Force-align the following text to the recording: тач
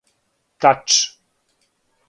тач 0.59 0.89